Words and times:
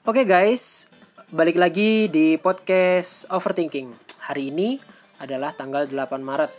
Oke 0.00 0.24
guys, 0.24 0.88
balik 1.28 1.60
lagi 1.60 2.08
di 2.08 2.40
podcast 2.40 3.28
Overthinking. 3.28 3.92
Hari 4.32 4.48
ini 4.48 4.80
adalah 5.20 5.52
tanggal 5.52 5.84
8 5.84 6.24
Maret. 6.24 6.52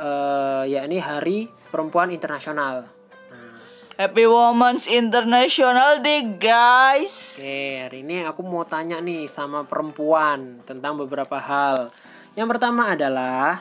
Eh 0.00 0.64
yakni 0.72 0.96
Hari 0.96 1.44
Perempuan 1.68 2.08
Internasional. 2.08 2.88
Nah, 3.28 3.60
Happy 4.00 4.24
Women's 4.24 4.88
International 4.88 6.00
Day 6.00 6.40
guys 6.40 7.36
Oke, 7.36 7.84
hari 7.84 8.00
ini 8.00 8.24
aku 8.24 8.40
mau 8.48 8.64
tanya 8.64 8.96
nih 9.04 9.28
sama 9.28 9.68
perempuan 9.68 10.64
tentang 10.64 10.96
beberapa 10.96 11.36
hal. 11.36 11.92
Yang 12.32 12.48
pertama 12.56 12.96
adalah 12.96 13.60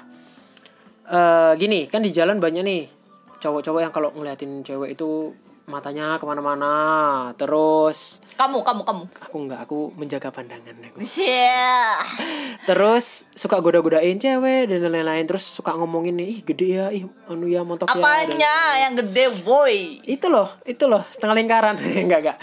eh 1.11 1.59
gini, 1.59 1.91
kan 1.91 1.99
di 1.99 2.15
jalan 2.15 2.39
banyak 2.39 2.63
nih 2.63 2.87
cowok-cowok 3.43 3.83
yang 3.83 3.91
kalau 3.91 4.15
ngeliatin 4.15 4.63
cewek 4.63 4.95
itu 4.95 5.35
matanya 5.65 6.15
ke 6.15 6.23
mana-mana, 6.23 6.73
terus 7.33 8.21
Kamu, 8.35 8.61
kamu, 8.61 8.83
kamu 8.83 9.03
aku 9.19 9.35
nggak, 9.41 9.59
aku 9.61 9.77
menjaga 9.95 10.29
pandangan 10.29 10.75
aku. 10.83 11.01
yeah. 11.17 11.97
Terus 12.63 13.25
suka 13.31 13.57
goda-godain 13.57 14.13
cewek 14.15 14.67
dan 14.67 14.85
lain-lain, 14.85 15.25
terus 15.25 15.41
suka 15.41 15.73
ngomongin 15.73 16.15
nih, 16.15 16.27
ih 16.29 16.39
gede 16.43 16.67
ya, 16.71 16.85
ih 16.89 17.03
anu 17.25 17.45
ya 17.45 17.61
montok 17.61 17.87
ya. 17.87 17.91
dan- 17.91 18.03
Apanya 18.03 18.55
yang 18.79 18.93
gede 18.95 19.25
boy 19.41 19.73
itu 20.03 20.27
loh 20.27 20.45
itu 20.63 20.85
loh 20.85 21.01
setengah 21.07 21.33
lingkaran 21.33 21.73
enggak 22.05 22.21
enggak 22.21 22.37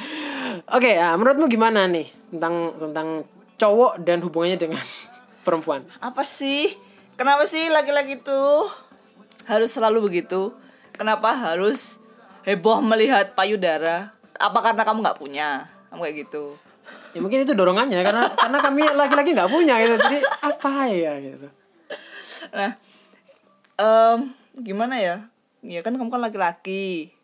oke 0.67 0.91
ya 0.91 1.15
menurutmu 1.15 1.47
gimana 1.47 1.87
nih 1.87 2.11
tentang 2.29 2.75
tentang 2.77 3.09
cowok 3.55 4.03
dan 4.03 4.19
hubungannya 4.19 4.59
dengan 4.59 4.83
perempuan 5.47 5.87
Apa 5.99 6.23
sih? 6.23 6.75
Kenapa 7.15 7.47
sih 7.47 7.71
laki-laki 7.71 8.19
tuh 8.19 8.67
harus 9.47 9.71
selalu 9.71 10.11
begitu? 10.11 10.51
Kenapa 10.93 11.31
harus 11.31 12.02
heboh 12.45 12.79
melihat 12.85 13.35
payudara? 13.35 14.15
Apa 14.39 14.59
karena 14.61 14.83
kamu 14.83 14.99
nggak 15.03 15.19
punya? 15.19 15.71
Kamu 15.91 16.03
kayak 16.03 16.17
gitu 16.29 16.57
ya 17.13 17.21
mungkin 17.21 17.45
itu 17.45 17.53
dorongannya 17.53 18.01
karena 18.01 18.25
karena 18.43 18.59
kami 18.59 18.83
laki-laki 18.89 19.37
nggak 19.37 19.53
punya 19.53 19.77
gitu 19.85 19.97
jadi 20.01 20.19
apa 20.49 20.73
ya 20.89 21.13
gitu 21.21 21.49
Nah, 22.51 22.75
em, 23.79 24.35
gimana 24.59 24.99
ya? 24.99 25.17
Ya 25.63 25.81
kan 25.87 25.95
kamu 25.95 26.11
kan 26.11 26.19
laki-laki, 26.19 27.15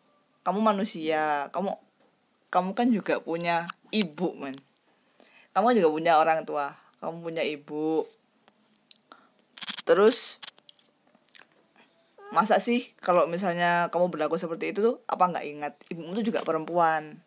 kamu 0.46 0.62
manusia, 0.62 1.50
kamu 1.50 1.74
kamu 2.54 2.70
kan 2.78 2.86
juga 2.88 3.18
punya 3.18 3.66
ibu 3.90 4.38
man. 4.38 4.54
Kamu 5.50 5.74
juga 5.74 5.90
punya 5.90 6.12
orang 6.22 6.46
tua, 6.46 6.70
kamu 7.02 7.18
punya 7.18 7.42
ibu. 7.42 8.06
Terus 9.82 10.38
masa 12.38 12.62
sih 12.62 12.94
kalau 13.02 13.26
misalnya 13.26 13.90
kamu 13.90 14.14
berlaku 14.14 14.38
seperti 14.38 14.70
itu 14.70 14.78
tuh 14.78 14.96
apa 15.10 15.26
nggak 15.26 15.44
ingat? 15.50 15.72
Ibumu 15.90 16.14
tuh 16.14 16.22
juga 16.22 16.46
perempuan. 16.46 17.18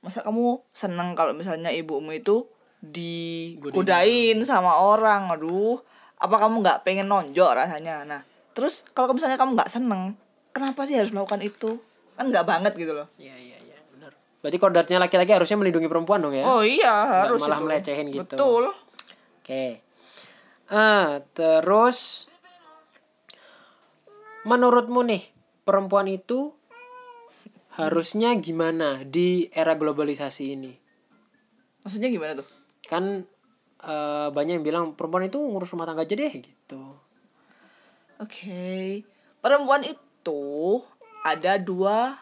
Masa 0.00 0.24
kamu 0.24 0.64
seneng 0.72 1.12
kalau 1.12 1.36
misalnya 1.36 1.68
ibumu 1.68 2.16
itu 2.16 2.48
digodain 2.80 4.40
sama 4.48 4.80
orang? 4.80 5.28
Aduh 5.36 5.84
apa 6.16 6.40
kamu 6.40 6.64
nggak 6.64 6.88
pengen 6.88 7.12
nonjok 7.12 7.52
rasanya? 7.52 8.08
Nah 8.08 8.24
terus 8.56 8.88
kalau 8.96 9.12
misalnya 9.12 9.36
kamu 9.36 9.52
nggak 9.52 9.68
seneng 9.68 10.16
kenapa 10.56 10.88
sih 10.88 10.96
harus 10.96 11.12
melakukan 11.12 11.44
itu? 11.44 11.76
Kan 12.16 12.32
nggak 12.32 12.48
banget 12.48 12.72
gitu 12.80 12.96
loh. 12.96 13.04
Iya 13.20 13.36
iya 13.36 13.58
iya 13.60 13.78
benar. 13.92 14.16
Berarti 14.40 14.56
kodratnya 14.56 14.96
laki-laki 14.96 15.36
harusnya 15.36 15.60
melindungi 15.60 15.92
perempuan 15.92 16.24
dong 16.24 16.32
ya? 16.32 16.48
Oh 16.48 16.64
iya 16.64 17.28
harus 17.28 17.44
malah 17.44 17.60
itu. 17.60 17.64
melecehin 17.68 18.06
gitu. 18.08 18.24
betul. 18.24 18.72
Oke. 19.44 19.84
Ah 20.72 21.20
terus 21.36 22.32
menurutmu 24.44 25.00
nih 25.04 25.24
perempuan 25.64 26.08
itu 26.08 26.52
harusnya 27.74 28.36
gimana 28.38 29.02
di 29.02 29.50
era 29.50 29.74
globalisasi 29.74 30.44
ini 30.54 30.72
maksudnya 31.82 32.08
gimana 32.12 32.38
tuh 32.38 32.48
kan 32.86 33.24
eh, 33.82 34.28
banyak 34.30 34.60
yang 34.60 34.64
bilang 34.64 34.84
perempuan 34.94 35.26
itu 35.26 35.40
ngurus 35.40 35.72
rumah 35.74 35.88
tangga 35.88 36.06
aja 36.06 36.14
deh 36.14 36.32
gitu 36.38 37.04
Oke, 38.22 39.02
perempuan 39.42 39.82
itu 39.82 40.78
ada 41.26 41.58
dua. 41.58 42.14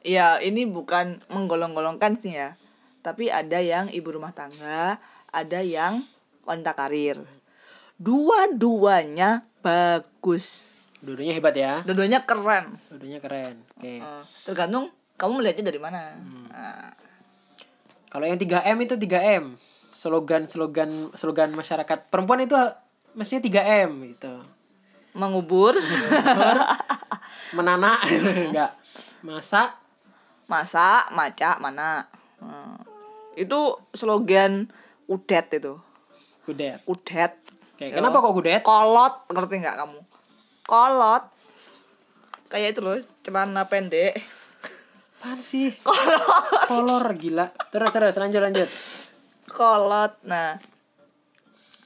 Ya, 0.00 0.40
ini 0.40 0.64
bukan 0.64 1.20
menggolong-golongkan 1.28 2.16
sih 2.16 2.40
ya. 2.40 2.56
Tapi 3.04 3.28
ada 3.28 3.60
yang 3.60 3.92
ibu 3.92 4.16
rumah 4.16 4.32
tangga, 4.32 4.96
ada 5.28 5.60
yang 5.60 6.08
wanita 6.48 6.72
karir. 6.72 7.20
Dua-duanya 8.00 9.44
bagus. 9.60 10.72
Dua-duanya 11.00 11.34
hebat 11.34 11.54
ya. 11.56 11.80
Dua-duanya 11.82 12.24
keren. 12.24 12.76
dua-duanya 12.88 13.20
keren. 13.20 13.56
Oke. 13.76 14.00
Eh, 14.00 14.22
tergantung 14.44 14.88
kamu 15.16 15.40
melihatnya 15.40 15.68
dari 15.68 15.80
mana. 15.80 16.12
Nah, 16.48 16.92
kalau 18.08 18.24
yang 18.24 18.36
3M 18.36 18.76
itu 18.80 18.94
3M 18.96 19.56
slogan 19.90 20.46
slogan 20.46 20.90
slogan 21.12 21.50
masyarakat 21.52 22.08
perempuan 22.08 22.44
itu 22.44 22.56
mestinya 23.12 23.42
3M 23.42 23.90
gitu. 24.14 24.32
Mengubur, 25.12 25.74
menana 27.56 27.98
enggak. 28.48 28.72
Masak. 29.20 29.76
Masak, 30.46 31.10
maca, 31.14 31.58
mana. 31.58 32.06
Hmm. 32.38 32.78
Itu 33.34 33.78
slogan 33.94 34.66
udet 35.06 35.46
itu. 35.52 35.74
kudet 36.40 36.82
Udet. 36.86 37.32
oke 37.76 37.86
kenapa 37.94 38.16
kok 38.18 38.34
kudet 38.34 38.62
kolot 38.64 39.14
ngerti 39.30 39.60
nggak 39.62 39.76
kamu 39.76 39.98
kolot. 40.70 41.26
Kayak 42.46 42.78
itu 42.78 42.80
loh 42.86 42.94
celana 43.26 43.66
pendek. 43.66 44.14
Apaan 45.18 45.42
sih? 45.42 45.74
Kolot. 45.82 46.22
Kolor 46.70 47.04
gila. 47.18 47.50
Terus 47.74 47.90
terus 47.90 48.14
lanjut 48.22 48.38
lanjut. 48.38 48.70
Kolot. 49.50 50.14
Nah 50.30 50.54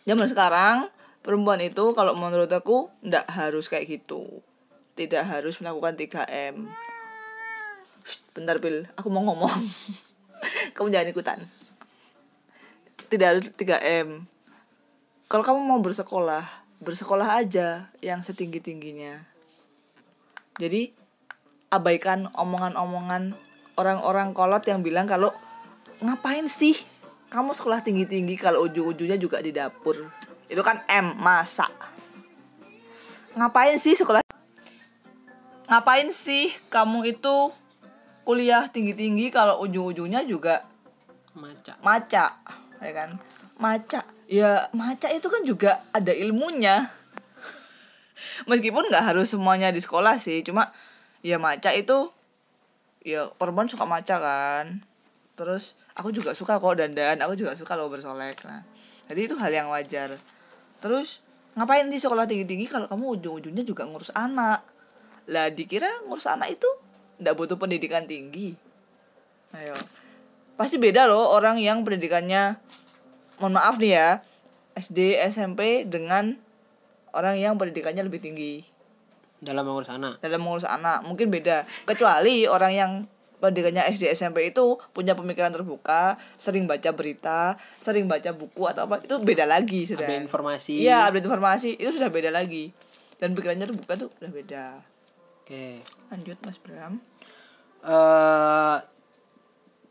zaman 0.05 0.29
sekarang 0.29 0.77
perempuan 1.25 1.65
itu 1.65 1.97
kalau 1.97 2.13
menurut 2.13 2.53
aku 2.53 2.93
ndak 3.01 3.25
harus 3.33 3.73
kayak 3.73 3.89
gitu. 3.89 4.29
Tidak 4.95 5.25
harus 5.27 5.59
melakukan 5.59 5.99
3M 5.99 6.71
Shh, 8.07 8.23
bentar 8.37 8.61
Pil 8.61 8.85
aku 9.01 9.09
mau 9.09 9.25
ngomong. 9.25 9.59
Kamu 10.77 10.93
jangan 10.93 11.09
ikutan. 11.09 11.41
Tidak 13.09 13.27
harus 13.27 13.49
3M 13.57 14.35
kalau 15.25 15.41
kamu 15.41 15.61
mau 15.67 15.81
bersekolah 15.81 16.45
bersekolah 16.83 17.39
aja 17.39 17.91
yang 18.03 18.25
setinggi 18.25 18.59
tingginya 18.59 19.23
jadi 20.59 20.91
abaikan 21.71 22.31
omongan-omongan 22.35 23.35
orang-orang 23.75 24.31
kolot 24.31 24.63
yang 24.71 24.87
bilang 24.87 25.11
kalau 25.11 25.35
ngapain 25.99 26.47
sih? 26.47 26.79
Kamu 27.27 27.51
sekolah 27.51 27.83
tinggi-tinggi 27.83 28.39
kalau 28.39 28.63
ujung-ujungnya 28.71 29.19
juga 29.19 29.43
di 29.43 29.51
dapur. 29.51 29.99
Itu 30.47 30.63
kan 30.63 30.79
M 30.87 31.19
masak 31.19 31.95
ngapain 33.35 33.75
sih 33.79 33.99
sekolah? 33.99 34.23
Ngapain 35.67 36.09
sih 36.15 36.55
kamu 36.71 37.19
itu 37.19 37.51
kuliah 38.23 38.71
tinggi-tinggi 38.71 39.35
kalau 39.35 39.61
ujung-ujungnya 39.67 40.23
juga 40.25 40.65
maca 41.35 41.75
maca 41.83 42.31
ya 42.81 42.93
kan? 42.95 43.11
Maca. 43.61 44.01
Ya 44.27 44.67
maca 44.73 45.09
itu 45.13 45.29
kan 45.29 45.43
juga 45.45 45.85
ada 45.93 46.11
ilmunya. 46.11 46.91
Meskipun 48.51 48.89
nggak 48.91 49.15
harus 49.15 49.31
semuanya 49.31 49.71
di 49.71 49.79
sekolah 49.79 50.17
sih 50.19 50.43
cuma 50.43 50.73
ya 51.21 51.37
maca 51.37 51.71
itu 51.73 52.11
ya 53.05 53.29
perempuan 53.37 53.69
suka 53.69 53.85
maca 53.85 54.17
kan. 54.19 54.83
Terus 55.37 55.77
aku 55.95 56.11
juga 56.11 56.35
suka 56.35 56.59
kok 56.59 56.75
dandan 56.81 57.21
aku 57.23 57.39
juga 57.39 57.55
suka 57.55 57.77
lo 57.79 57.93
bersolek. 57.93 58.43
Nah 58.49 58.65
jadi 59.07 59.21
itu 59.29 59.37
hal 59.37 59.53
yang 59.53 59.69
wajar. 59.69 60.17
Terus 60.81 61.21
ngapain 61.55 61.87
di 61.87 62.01
sekolah 62.01 62.27
tinggi 62.27 62.49
tinggi 62.49 62.67
kalau 62.67 62.91
kamu 62.91 63.05
ujung 63.21 63.35
ujungnya 63.39 63.63
juga 63.63 63.85
ngurus 63.85 64.11
anak? 64.17 64.65
Lah 65.31 65.53
dikira 65.53 65.89
ngurus 66.09 66.27
anak 66.27 66.57
itu 66.57 66.69
ndak 67.21 67.37
butuh 67.37 67.61
pendidikan 67.61 68.09
tinggi. 68.09 68.57
Ayo 69.55 69.77
pasti 70.55 70.79
beda 70.79 71.11
loh 71.11 71.35
orang 71.35 71.59
yang 71.59 71.83
pendidikannya 71.83 72.59
mohon 73.43 73.55
maaf 73.59 73.79
nih 73.83 73.99
ya 73.99 74.09
SD 74.75 75.19
SMP 75.31 75.87
dengan 75.87 76.35
orang 77.15 77.39
yang 77.39 77.55
pendidikannya 77.55 78.03
lebih 78.03 78.19
tinggi. 78.23 78.67
Dalam 79.39 79.67
mengurus 79.67 79.91
anak. 79.91 80.19
Dalam 80.19 80.43
mengurus 80.43 80.67
anak 80.67 81.07
mungkin 81.07 81.31
beda. 81.31 81.63
Kecuali 81.87 82.51
orang 82.51 82.73
yang 82.75 82.91
pendidikannya 83.39 83.87
SD 83.87 84.11
SMP 84.15 84.51
itu 84.51 84.81
punya 84.91 85.13
pemikiran 85.13 85.53
terbuka 85.53 86.17
sering 86.41 86.65
baca 86.65 86.97
berita 86.97 87.61
sering 87.77 88.09
baca 88.09 88.33
buku 88.33 88.65
atau 88.65 88.89
apa 88.89 89.05
itu 89.05 89.15
beda 89.21 89.45
lagi 89.45 89.87
sudah. 89.87 90.07
Ada 90.07 90.17
informasi. 90.23 90.75
Iya 90.81 91.07
update 91.11 91.27
informasi 91.29 91.71
itu 91.79 91.91
sudah 91.95 92.11
beda 92.11 92.35
lagi. 92.35 92.75
Dan 93.21 93.37
pikirannya 93.39 93.71
terbuka 93.71 93.95
tuh 93.95 94.09
udah 94.19 94.31
beda. 94.33 94.65
Oke. 95.45 95.85
Lanjut 96.11 96.39
Mas 96.43 96.59
Bram. 96.59 96.99
Eh 97.85 98.94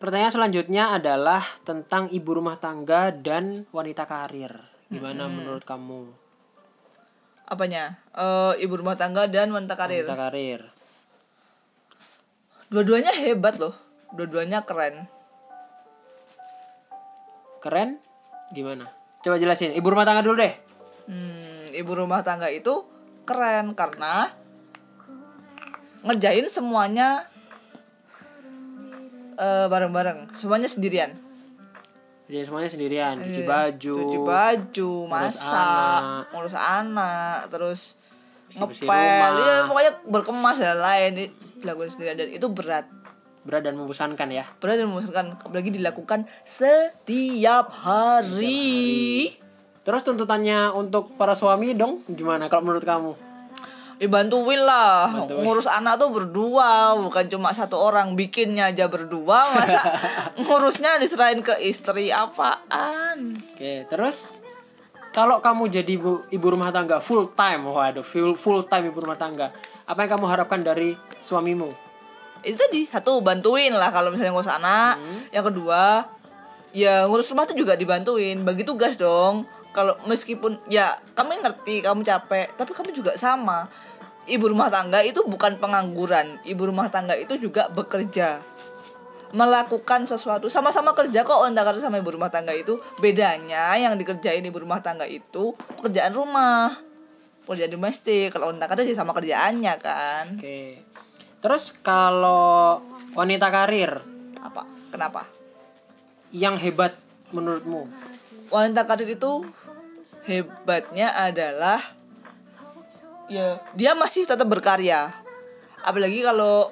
pertanyaan 0.03 0.35
selanjutnya 0.35 0.91
adalah 0.91 1.39
tentang 1.63 2.11
ibu 2.11 2.35
rumah 2.35 2.59
tangga 2.59 3.15
dan 3.15 3.63
wanita 3.71 4.03
karir. 4.03 4.51
Gimana 4.91 5.31
menurut 5.31 5.63
kamu? 5.63 6.11
apanya? 7.47 7.95
Eh 8.11 8.67
ibu 8.67 8.75
rumah 8.75 9.00
tangga 9.00 9.31
dan 9.31 9.47
wanita 9.55 9.79
karir. 9.79 10.03
Wanita 10.03 10.19
karir. 10.19 10.61
dua-duanya 12.67 13.13
hebat 13.13 13.61
loh. 13.61 13.71
Dua-duanya 14.17 14.65
keren. 14.65 15.05
Keren? 17.61 18.01
Gimana? 18.51 18.89
Coba 19.21 19.38
jelasin. 19.39 19.71
Ibu 19.77 19.88
rumah 19.94 20.03
tangga 20.03 20.25
dulu 20.25 20.41
deh. 20.41 20.53
Hmm, 21.07 21.69
ibu 21.71 21.91
rumah 21.95 22.25
tangga 22.25 22.50
itu 22.50 22.83
keren 23.23 23.71
karena 23.77 24.33
ngerjain 26.03 26.50
semuanya 26.51 27.29
eh, 29.43 29.67
bareng-bareng, 29.67 30.31
semuanya 30.31 30.65
sendirian. 30.65 31.11
jadi 32.23 32.47
semuanya 32.47 32.71
sendirian 32.71 33.15
cuci 33.15 33.43
baju 33.43 33.95
Cuci 33.99 34.17
baju, 34.17 34.91
masak, 35.05 35.51
anak. 35.99 36.23
ngurus 36.31 36.55
anak, 36.55 37.37
terus 37.47 37.81
Bersih-bersih 38.47 38.85
ngepel, 38.85 39.33
rumah. 39.33 39.43
ya 39.43 39.55
pokoknya 39.65 39.91
berkemas 40.07 40.57
dan 40.57 40.77
lain 40.77 41.11
dilakukan 41.57 41.89
sendirian 41.89 42.15
dan 42.15 42.29
itu 42.29 42.47
berat. 42.47 42.85
berat 43.43 43.59
dan 43.61 43.75
membosankan 43.75 44.29
ya 44.29 44.47
Berat 44.57 44.77
dan 44.77 44.87
membosankan, 44.87 45.25
apalagi 45.37 45.69
dilakukan 45.69 46.23
setiap 46.43 47.67
hari. 47.75 49.35
terus 49.83 50.01
tuntutannya 50.01 50.71
untuk 50.71 51.11
para 51.13 51.33
suami 51.33 51.75
dong 51.75 51.99
gimana 52.07 52.47
kalau 52.47 52.63
menurut 52.63 52.81
kamu 52.83 53.11
Ya 54.01 54.07
bantuin 54.09 54.61
lah. 54.61 55.25
Bantuin. 55.25 55.43
ngurus 55.45 55.67
anak 55.69 56.01
tuh 56.01 56.09
berdua. 56.09 56.97
Bukan 56.97 57.29
cuma 57.29 57.53
satu 57.53 57.77
orang. 57.77 58.17
Bikinnya 58.17 58.73
aja 58.73 58.89
berdua. 58.89 59.53
Masa 59.53 59.81
ngurusnya 60.41 60.97
diserahin 60.97 61.41
ke 61.45 61.53
istri 61.61 62.09
apaan? 62.09 63.37
Oke 63.53 63.85
terus? 63.89 64.41
Kalau 65.13 65.37
kamu 65.45 65.69
jadi 65.69 65.93
ibu, 65.93 66.25
ibu 66.33 66.47
rumah 66.49 66.73
tangga 66.73 66.97
full 66.97 67.29
time. 67.37 67.69
Waduh 67.69 68.01
full 68.01 68.33
full 68.33 68.65
time 68.65 68.89
ibu 68.89 68.97
rumah 68.97 69.17
tangga. 69.17 69.53
Apa 69.85 70.07
yang 70.07 70.17
kamu 70.17 70.25
harapkan 70.25 70.59
dari 70.65 70.97
suamimu? 71.21 71.69
Itu 72.43 72.57
tadi 72.57 72.89
satu 72.89 73.21
bantuin 73.21 73.71
lah 73.71 73.93
kalau 73.93 74.09
misalnya 74.09 74.33
ngurus 74.33 74.49
anak. 74.49 74.97
Yang 75.29 75.53
kedua 75.53 76.09
ya 76.73 77.05
ngurus 77.05 77.29
rumah 77.29 77.45
tuh 77.45 77.53
juga 77.53 77.77
dibantuin. 77.77 78.41
Bagi 78.41 78.65
tugas 78.65 78.97
dong 78.97 79.45
kalau 79.75 79.97
meskipun 80.05 80.55
ya 80.69 80.93
kamu 81.17 81.41
ngerti 81.41 81.81
kamu 81.81 82.05
capek 82.05 82.47
tapi 82.55 82.71
kamu 82.71 82.93
juga 82.93 83.17
sama. 83.17 83.67
Ibu 84.23 84.55
rumah 84.55 84.71
tangga 84.71 85.03
itu 85.03 85.19
bukan 85.27 85.59
pengangguran. 85.59 86.39
Ibu 86.47 86.71
rumah 86.71 86.87
tangga 86.87 87.17
itu 87.19 87.35
juga 87.35 87.67
bekerja. 87.67 88.39
Melakukan 89.35 90.07
sesuatu. 90.07 90.47
Sama-sama 90.47 90.95
kerja 90.95 91.27
kok 91.27 91.43
antara 91.43 91.75
sama 91.75 91.99
ibu 91.99 92.15
rumah 92.15 92.31
tangga 92.31 92.55
itu. 92.55 92.79
Bedanya 93.03 93.75
yang 93.75 93.99
dikerjain 93.99 94.39
ibu 94.39 94.63
rumah 94.63 94.79
tangga 94.79 95.03
itu 95.03 95.51
pekerjaan 95.75 96.15
rumah. 96.15 96.79
Pekerjaan 97.43 97.75
domestik. 97.75 98.31
Kalau 98.31 98.55
onta 98.55 98.71
kerja 98.71 98.87
sih 98.87 98.95
sama 98.95 99.11
kerjaannya 99.11 99.73
kan. 99.83 100.39
Oke. 100.39 100.79
Terus 101.43 101.75
kalau 101.83 102.79
wanita 103.19 103.51
karir 103.51 103.91
apa? 104.39 104.63
Kenapa? 104.87 105.27
yang 106.33 106.57
hebat 106.57 106.97
menurutmu? 107.31 107.87
Wanita 108.49 108.89
karir 108.89 109.13
itu 109.13 109.45
hebatnya 110.27 111.11
adalah 111.15 111.79
ya 113.31 113.59
dia 113.75 113.91
masih 113.95 114.27
tetap 114.27 114.47
berkarya. 114.47 115.11
Apalagi 115.83 116.23
kalau 116.23 116.71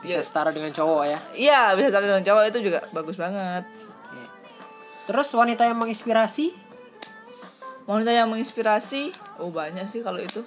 bisa 0.00 0.22
setara 0.22 0.54
dengan 0.54 0.70
cowok 0.70 1.02
ya. 1.06 1.18
Iya 1.34 1.60
bisa 1.74 1.88
cari 1.90 2.06
dengan 2.06 2.24
cowok 2.24 2.42
itu 2.50 2.58
juga 2.70 2.80
bagus 2.94 3.16
banget. 3.18 3.64
Oke. 3.66 4.22
terus 5.10 5.28
wanita 5.34 5.66
yang 5.66 5.78
menginspirasi? 5.78 6.54
Wanita 7.90 8.10
yang 8.14 8.30
menginspirasi? 8.30 9.10
Oh 9.42 9.50
banyak 9.50 9.86
sih 9.90 10.00
kalau 10.06 10.22
itu. 10.22 10.46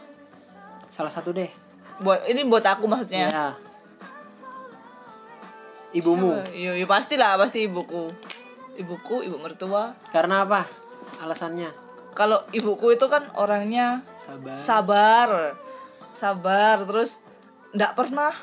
Salah 0.88 1.12
satu 1.12 1.36
deh. 1.36 1.52
Buat 2.00 2.26
ini 2.32 2.48
buat 2.48 2.64
aku 2.64 2.88
maksudnya. 2.88 3.28
Ya 3.28 3.48
ibumu. 5.94 6.42
Iya 6.50 6.74
iya 6.74 6.86
pasti 6.90 7.20
lah 7.20 7.38
pasti 7.38 7.70
ibuku. 7.70 8.10
Ibuku 8.80 9.28
ibu 9.28 9.38
mertua. 9.38 9.94
Karena 10.10 10.48
apa? 10.48 10.66
Alasannya 11.22 11.93
kalau 12.14 12.40
ibuku 12.54 12.94
itu 12.94 13.06
kan 13.10 13.26
orangnya 13.38 13.98
sabar. 14.18 14.56
sabar. 14.58 15.30
Sabar 16.14 16.78
terus 16.86 17.20
ndak 17.74 17.98
pernah 17.98 18.34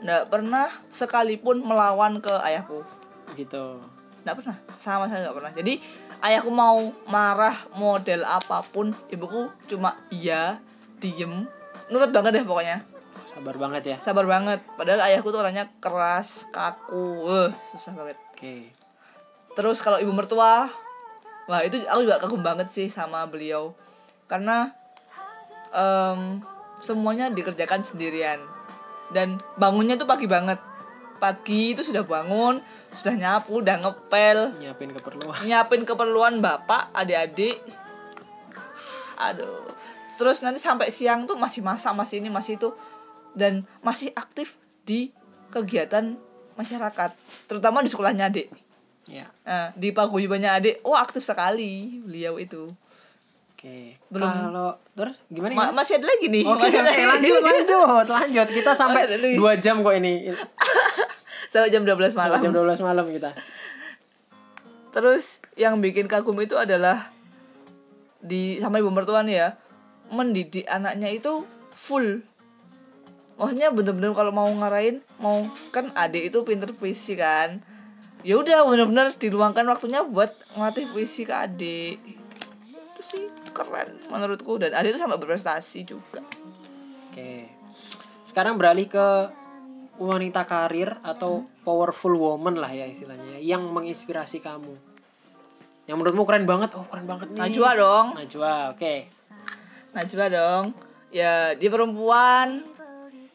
ndak 0.00 0.32
pernah 0.32 0.68
sekalipun 0.88 1.64
melawan 1.64 2.20
ke 2.20 2.32
ayahku. 2.32 2.80
Gitu. 3.36 3.80
Nggak 4.24 4.36
pernah 4.40 4.56
sama 4.68 5.04
saya 5.08 5.28
nggak 5.28 5.36
pernah. 5.36 5.52
Jadi 5.52 5.80
ayahku 6.24 6.48
mau 6.48 6.80
marah 7.12 7.54
model 7.76 8.24
apa 8.24 8.64
pun 8.64 8.92
ibuku 9.12 9.52
cuma 9.68 9.96
iya 10.08 10.60
diem. 11.00 11.44
Nurut 11.92 12.10
banget 12.12 12.40
deh 12.40 12.44
pokoknya. 12.48 12.80
Sabar 13.14 13.54
banget 13.60 13.82
ya. 13.94 13.96
Sabar 14.00 14.24
banget. 14.24 14.64
Padahal 14.80 15.04
ayahku 15.06 15.28
tuh 15.28 15.44
orangnya 15.44 15.68
keras 15.78 16.48
kaku. 16.50 17.28
Eh 17.28 17.50
susah 17.76 17.92
banget. 17.94 18.16
Oke. 18.32 18.72
Terus 19.54 19.78
kalau 19.84 20.02
ibu 20.02 20.10
mertua 20.10 20.66
wah 21.46 21.60
itu 21.60 21.80
aku 21.84 22.00
juga 22.06 22.20
kagum 22.20 22.40
banget 22.40 22.68
sih 22.72 22.88
sama 22.88 23.24
beliau. 23.28 23.76
Karena 24.24 24.72
em, 25.72 26.40
semuanya 26.80 27.28
dikerjakan 27.32 27.84
sendirian. 27.84 28.40
Dan 29.12 29.36
bangunnya 29.60 30.00
tuh 30.00 30.08
pagi 30.08 30.24
banget. 30.24 30.56
Pagi 31.20 31.76
itu 31.76 31.84
sudah 31.84 32.04
bangun 32.04 32.60
sudah 32.94 33.14
nyapu 33.18 33.58
udah 33.58 33.76
ngepel. 33.82 34.54
Nyiapin 34.62 34.94
keperluan. 34.94 35.36
Nyiapin 35.42 35.82
keperluan 35.82 36.34
bapak 36.38 36.94
adik-adik. 36.94 37.58
Aduh. 39.18 39.66
Terus 40.14 40.46
nanti 40.46 40.62
sampai 40.62 40.94
siang 40.94 41.26
tuh 41.26 41.34
masih 41.34 41.66
masak 41.66 41.90
masih 41.98 42.22
ini 42.22 42.30
masih 42.30 42.54
itu. 42.56 42.70
Dan 43.34 43.66
masih 43.82 44.14
aktif 44.14 44.62
di 44.86 45.10
kegiatan 45.50 46.14
masyarakat. 46.54 47.10
Terutama 47.50 47.82
di 47.82 47.90
sekolahnya 47.90 48.30
adik 48.30 48.63
ya 49.06 49.26
Nah, 49.44 49.68
di 49.72 49.90
paguyubannya 49.90 50.50
adik 50.50 50.74
oh 50.80 50.94
aktif 50.94 51.20
sekali 51.20 52.00
beliau 52.00 52.36
itu 52.36 52.64
oke 53.50 53.76
Belum. 54.08 54.24
kalau 54.24 54.70
terus 54.92 55.20
gimana 55.26 55.52
Ma- 55.52 55.74
masih 55.74 55.96
ada 55.96 56.06
lagi 56.06 56.26
nih 56.26 56.44
Oke, 56.44 56.64
masih 56.64 56.78
ada 56.78 56.88
lagi. 56.88 57.04
lanjut, 57.04 57.40
lanjut, 57.40 58.06
lanjut. 58.06 58.48
Kita 58.50 58.70
sampai 58.72 59.02
dua 59.34 59.56
jam 59.56 59.80
kok 59.80 59.92
ini. 59.92 60.28
sampai 61.52 61.68
jam 61.68 61.82
12 61.82 61.96
malam 62.14 62.38
Jam 62.40 62.50
12 62.50 62.80
malam 62.80 63.06
kita. 63.06 63.30
terus 64.90 65.24
yang 65.54 65.78
bikin 65.78 66.06
kagum 66.06 66.38
itu 66.38 66.54
adalah 66.54 67.10
di 68.18 68.56
sama 68.56 68.78
ibu 68.78 68.88
mertua 68.88 69.20
nih 69.20 69.36
ya 69.36 69.48
mendidik 70.08 70.64
anaknya 70.66 71.10
itu 71.10 71.42
full 71.68 72.22
maksudnya 73.34 73.68
bener-bener 73.68 74.10
kalau 74.12 74.30
mau 74.30 74.46
ngarahin 74.46 75.02
mau 75.18 75.42
kan 75.70 75.90
adik 75.94 76.30
itu 76.30 76.38
pinter 76.42 76.70
puisi 76.70 77.14
kan 77.14 77.58
ya 78.24 78.40
udah 78.40 78.64
bener-bener 78.64 79.12
diluangkan 79.14 79.68
waktunya 79.68 80.00
buat 80.02 80.32
ngelatih 80.56 80.88
puisi 80.90 81.28
ke 81.28 81.34
adik 81.36 82.00
itu 82.72 83.02
sih 83.04 83.28
keren 83.52 84.00
menurutku 84.08 84.56
dan 84.58 84.72
adik 84.74 84.96
itu 84.96 84.98
sampai 84.98 85.20
berprestasi 85.20 85.84
juga 85.84 86.24
Oke. 87.14 87.46
Sekarang 88.26 88.58
beralih 88.58 88.90
ke 88.90 89.30
wanita 90.02 90.42
karir 90.50 90.98
atau 91.06 91.46
powerful 91.62 92.18
woman 92.18 92.58
lah 92.58 92.66
ya 92.74 92.90
istilahnya 92.90 93.38
yang 93.38 93.70
menginspirasi 93.70 94.42
kamu. 94.42 94.74
Yang 95.86 95.96
menurutmu 96.02 96.26
keren 96.26 96.42
banget. 96.42 96.74
Oh, 96.74 96.82
keren 96.90 97.06
banget 97.06 97.30
nih. 97.30 97.38
Najwa 97.38 97.70
dong 97.78 98.06
Najwa, 98.18 98.74
oke. 98.74 98.94
Najwa 99.94 100.26
dong 100.26 100.64
ya 101.14 101.54
dia 101.54 101.70
perempuan 101.70 102.66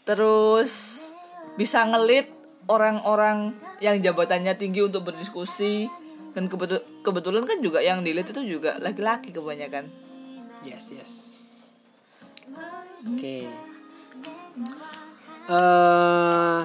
terus 0.03 1.07
bisa 1.55 1.79
ngelit 1.87 2.27
orang-orang 2.69 3.51
yang 3.81 3.97
jabatannya 3.99 4.53
tinggi 4.55 4.85
untuk 4.85 5.09
berdiskusi 5.09 5.89
dan 6.37 6.45
kebetul 6.45 6.79
kebetulan 7.01 7.43
kan 7.43 7.57
juga 7.59 7.81
yang 7.81 8.05
dilit 8.05 8.29
itu 8.29 8.45
juga 8.45 8.77
laki-laki 8.77 9.33
kebanyakan 9.33 9.89
Yes, 10.67 10.91
yes. 10.91 11.11
Oke. 13.07 13.47
Eh 15.49 16.61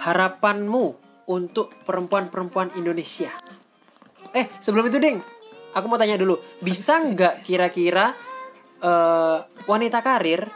harapanmu 0.00 0.84
untuk 1.28 1.68
perempuan-perempuan 1.84 2.72
Indonesia. 2.78 3.28
Eh, 4.32 4.46
sebelum 4.62 4.88
itu, 4.88 4.96
Ding. 5.02 5.18
Aku 5.70 5.86
mau 5.86 6.00
tanya 6.00 6.18
dulu, 6.18 6.38
bisa 6.62 6.98
nggak 6.98 7.46
kira-kira 7.46 8.14
eh 8.80 9.38
wanita 9.68 10.00
karir 10.00 10.48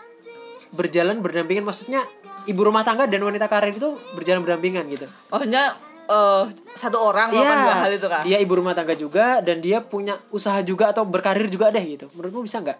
berjalan 0.72 1.20
berdampingan 1.20 1.68
maksudnya 1.68 2.00
ibu 2.46 2.60
rumah 2.60 2.84
tangga 2.84 3.08
dan 3.08 3.20
wanita 3.24 3.48
karir 3.48 3.72
itu 3.72 3.96
berjalan 4.16 4.44
berdampingan 4.44 4.84
gitu. 4.92 5.06
maksudnya 5.32 5.72
eh, 6.08 6.44
satu 6.76 6.98
orang 7.00 7.32
melakukan 7.32 7.58
dua 7.64 7.76
hal 7.80 7.92
itu 7.96 8.08
kan 8.10 8.22
Dia 8.26 8.38
ibu 8.42 8.52
rumah 8.52 8.74
tangga 8.76 8.92
juga 8.92 9.40
dan 9.40 9.64
dia 9.64 9.80
punya 9.80 10.18
usaha 10.28 10.60
juga 10.60 10.92
atau 10.92 11.08
berkarir 11.08 11.48
juga 11.48 11.72
deh 11.72 11.80
gitu. 11.80 12.10
Menurutmu 12.12 12.44
bisa 12.44 12.60
nggak? 12.60 12.78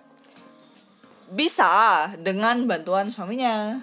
bisa 1.35 2.07
dengan 2.21 2.63
bantuan 2.69 3.11
suaminya 3.11 3.81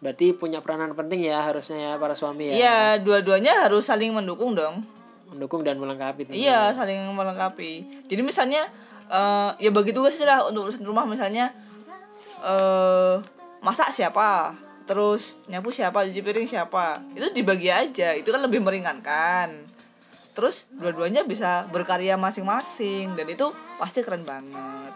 Berarti 0.00 0.32
punya 0.32 0.64
peranan 0.64 0.96
penting 0.96 1.28
ya 1.28 1.44
harusnya 1.44 1.76
ya 1.76 1.92
para 2.00 2.16
suami 2.16 2.48
ya. 2.48 2.54
iya 2.56 2.78
dua-duanya 2.96 3.68
harus 3.68 3.84
saling 3.86 4.10
mendukung 4.10 4.56
dong 4.56 4.82
Mendukung 5.30 5.62
dan 5.62 5.78
melengkapi. 5.78 6.26
Iya, 6.34 6.74
saling 6.74 7.06
melengkapi. 7.14 7.86
Jadi 8.10 8.18
misalnya 8.18 8.66
eh 9.06 9.50
ya 9.62 9.70
begitu 9.70 10.02
sih 10.10 10.26
lah 10.26 10.42
untuk 10.50 10.66
urusan 10.66 10.82
rumah 10.82 11.06
misalnya 11.06 11.54
eh 12.42 13.14
masak 13.62 13.94
siapa, 13.94 14.50
terus 14.90 15.38
nyapu 15.46 15.70
siapa, 15.70 16.02
cuci 16.02 16.18
piring 16.18 16.50
siapa. 16.50 16.98
Itu 17.14 17.30
dibagi 17.30 17.70
aja. 17.70 18.18
Itu 18.18 18.34
kan 18.34 18.42
lebih 18.42 18.58
meringankan. 18.58 19.78
terus 20.30 20.70
dua-duanya 20.78 21.26
bisa 21.26 21.66
berkarya 21.74 22.14
masing-masing 22.14 23.12
dan 23.18 23.26
itu 23.28 23.50
pasti 23.76 24.00
keren 24.00 24.22
banget 24.22 24.94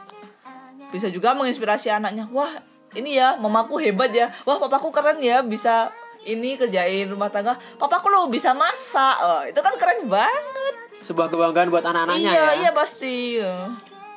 bisa 0.94 1.10
juga 1.10 1.34
menginspirasi 1.34 1.90
anaknya 1.90 2.30
wah 2.30 2.48
ini 2.94 3.18
ya 3.18 3.34
mamaku 3.36 3.82
hebat 3.82 4.14
ya 4.14 4.30
wah 4.46 4.62
papaku 4.62 4.94
keren 4.94 5.18
ya 5.18 5.42
bisa 5.42 5.90
ini 6.24 6.54
kerjain 6.54 7.10
rumah 7.10 7.28
tangga 7.34 7.58
papaku 7.76 8.08
lo 8.08 8.30
bisa 8.30 8.54
masak 8.54 9.16
oh, 9.20 9.42
itu 9.42 9.58
kan 9.58 9.74
keren 9.74 10.06
banget 10.06 10.74
sebuah 11.02 11.26
kebanggaan 11.28 11.68
buat 11.68 11.84
anak-anaknya 11.84 12.30
iya 12.30 12.40
ya 12.40 12.50
iya 12.64 12.70
pasti 12.72 13.42
ya. 13.42 13.68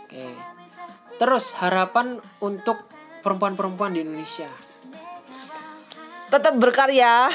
Oke. 0.07 0.23
Terus 1.17 1.51
harapan 1.59 2.15
untuk 2.39 2.79
perempuan-perempuan 3.25 3.91
di 3.91 4.07
Indonesia. 4.07 4.47
Tetap 6.27 6.53
berkarya 6.59 7.31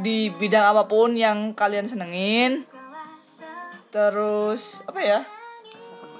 di 0.00 0.32
bidang 0.32 0.72
apa 0.72 0.88
pun 0.88 1.12
yang 1.12 1.52
kalian 1.52 1.84
senengin 1.84 2.64
terus 3.92 4.80
apa 4.88 5.00
ya 5.04 5.20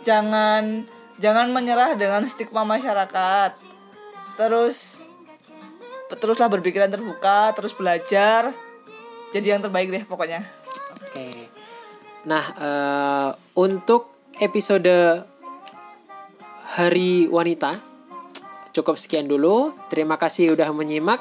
jangan 0.04 0.84
jangan 1.16 1.48
menyerah 1.48 1.96
dengan 1.96 2.28
stigma 2.28 2.68
masyarakat 2.68 3.56
terus 4.36 5.08
teruslah 6.12 6.52
berpikiran 6.52 6.92
terbuka 6.92 7.56
terus 7.56 7.72
belajar 7.72 8.52
jadi 9.32 9.56
yang 9.56 9.64
terbaik 9.64 9.88
deh 9.88 10.04
pokoknya 10.04 10.44
Oke. 11.12 11.28
Nah, 12.24 12.44
eh, 12.56 13.30
untuk 13.60 14.32
episode 14.40 15.20
Hari 16.72 17.28
Wanita 17.28 17.76
cukup 18.72 18.96
sekian 18.96 19.28
dulu. 19.28 19.76
Terima 19.92 20.16
kasih 20.16 20.56
udah 20.56 20.72
menyimak. 20.72 21.20